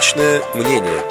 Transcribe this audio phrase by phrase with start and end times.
[0.00, 1.02] Личное мнение.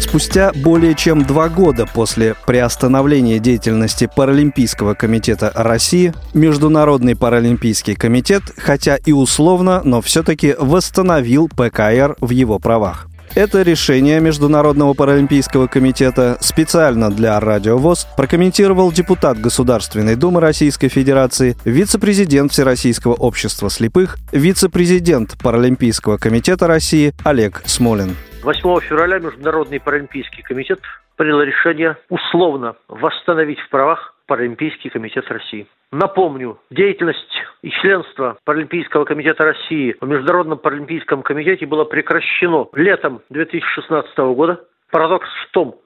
[0.00, 8.96] Спустя более чем два года после приостановления деятельности Паралимпийского комитета России, Международный паралимпийский комитет, хотя
[8.96, 13.06] и условно, но все-таки восстановил ПКР в его правах.
[13.34, 17.78] Это решение Международного паралимпийского комитета специально для Радио
[18.16, 27.62] прокомментировал депутат Государственной Думы Российской Федерации, вице-президент Всероссийского общества слепых, вице-президент Паралимпийского комитета России Олег
[27.64, 28.14] Смолин.
[28.44, 30.78] 8 февраля Международный паралимпийский комитет
[31.16, 35.66] принял решение условно восстановить в правах Паралимпийский комитет России.
[35.92, 44.18] Напомню, деятельность и членство Паралимпийского комитета России в Международном паралимпийском комитете было прекращено летом 2016
[44.34, 44.64] года.
[44.90, 45.76] Парадокс в том,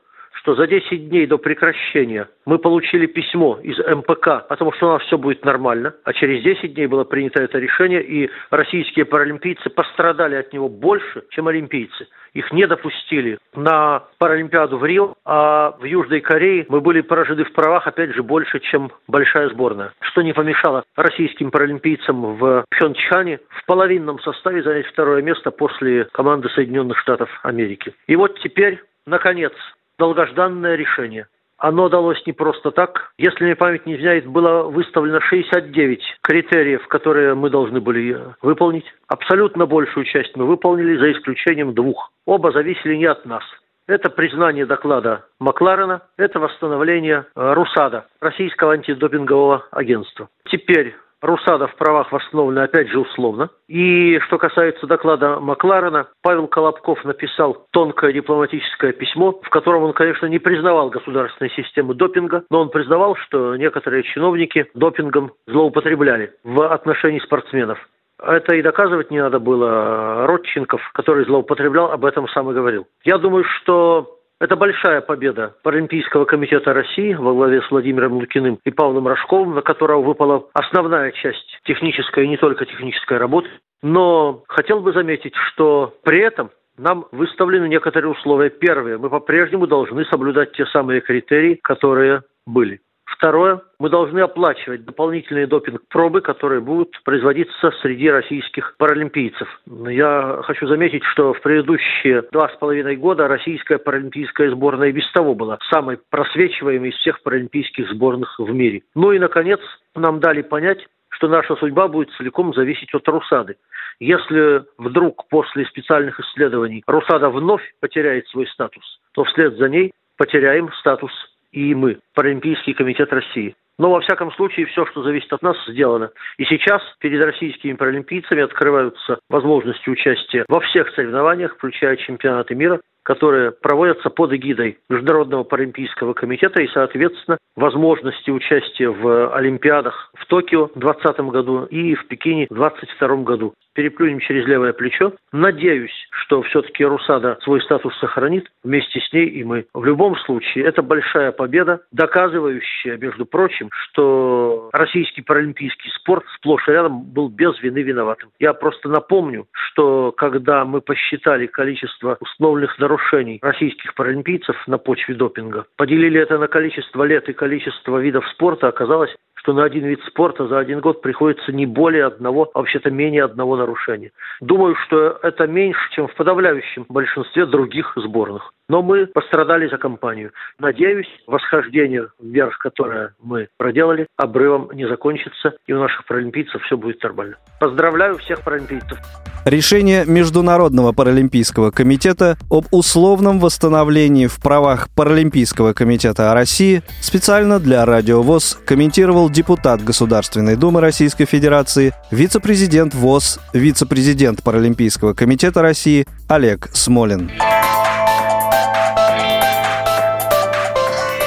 [0.49, 4.93] что за 10 дней до прекращения мы получили письмо из МПК о том, что у
[4.93, 9.69] нас все будет нормально, а через 10 дней было принято это решение, и российские паралимпийцы
[9.69, 12.09] пострадали от него больше, чем олимпийцы.
[12.33, 17.53] Их не допустили на Паралимпиаду в Рио, а в Южной Корее мы были поражены в
[17.53, 19.93] правах, опять же, больше, чем большая сборная.
[20.01, 26.49] Что не помешало российским паралимпийцам в Пхенчхане в половинном составе занять второе место после команды
[26.51, 27.93] Соединенных Штатов Америки.
[28.07, 29.53] И вот теперь, наконец,
[29.99, 31.27] долгожданное решение.
[31.59, 33.13] Оно далось не просто так.
[33.19, 38.85] Если мне память не изменяет, было выставлено 69 критериев, которые мы должны были выполнить.
[39.09, 42.13] Абсолютно большую часть мы выполнили, за исключением двух.
[42.27, 43.43] Оба зависели не от нас.
[43.89, 50.29] Это признание доклада Макларена, это восстановление э, РУСАДА, Российского антидопингового агентства.
[50.45, 53.51] Теперь Русада в правах восстановлена опять же условно.
[53.69, 60.27] И что касается доклада Макларена, Павел Колобков написал тонкое дипломатическое письмо, в котором он, конечно,
[60.27, 67.19] не признавал государственной системы допинга, но он признавал, что некоторые чиновники допингом злоупотребляли в отношении
[67.21, 67.79] спортсменов.
[68.21, 70.27] Это и доказывать не надо было.
[70.27, 72.87] Родченков, который злоупотреблял, об этом сам и говорил.
[73.05, 78.71] Я думаю, что это большая победа Паралимпийского комитета России во главе с Владимиром Лукиным и
[78.71, 83.49] Павлом Рожковым, на которого выпала основная часть технической и не только технической работы.
[83.83, 88.51] Но хотел бы заметить, что при этом нам выставлены некоторые условия.
[88.51, 92.81] Первые, мы по-прежнему должны соблюдать те самые критерии, которые были.
[93.09, 99.49] Второе, мы должны оплачивать дополнительные допинг-пробы, которые будут производиться среди российских паралимпийцев.
[99.67, 105.35] Я хочу заметить, что в предыдущие два с половиной года российская паралимпийская сборная без того
[105.35, 108.83] была самой просвечиваемой из всех паралимпийских сборных в мире.
[108.95, 109.61] Ну и, наконец,
[109.95, 113.57] нам дали понять, что наша судьба будет целиком зависеть от Русады.
[114.01, 120.71] Если вдруг после специальных исследований Русада вновь потеряет свой статус, то вслед за ней потеряем
[120.75, 121.11] статус
[121.53, 123.55] и мы, Паралимпийский комитет России.
[123.79, 126.11] Но, во всяком случае, все, что зависит от нас, сделано.
[126.37, 133.53] И сейчас перед российскими паралимпийцами открываются возможности участия во всех соревнованиях, включая чемпионаты мира, которые
[133.53, 141.21] проводятся под эгидой Международного паралимпийского комитета и, соответственно, возможности участия в Олимпиадах Токио в 2020
[141.33, 143.55] году и в Пекине в 2022 году.
[143.75, 145.13] Переплюнем через левое плечо.
[145.33, 149.67] Надеюсь, что все-таки Русада свой статус сохранит, вместе с ней и мы.
[149.73, 156.73] В любом случае, это большая победа, доказывающая, между прочим, что российский паралимпийский спорт сплошь и
[156.73, 158.31] рядом был без вины виноватым.
[158.39, 165.67] Я просто напомню, что когда мы посчитали количество установленных нарушений российских паралимпийцев на почве допинга,
[165.77, 170.47] поделили это на количество лет и количество видов спорта, оказалось, что на один вид спорта
[170.47, 174.11] за один год приходится не более одного, а вообще-то менее одного нарушения.
[174.41, 178.53] Думаю, что это меньше, чем в подавляющем большинстве других сборных.
[178.69, 180.33] Но мы пострадали за компанию.
[180.59, 187.03] Надеюсь, восхождение вверх, которое мы проделали, обрывом не закончится, и у наших паралимпийцев все будет
[187.03, 187.37] нормально.
[187.61, 188.99] Поздравляю всех паралимпийцев.
[189.45, 198.21] Решение Международного паралимпийского комитета об условном восстановлении в правах Паралимпийского комитета России специально для Радио
[198.21, 207.31] ВОЗ комментировал депутат Государственной Думы Российской Федерации, вице-президент ВОЗ, вице-президент Паралимпийского комитета России Олег Смолин.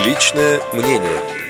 [0.06, 1.41] Личное мнение.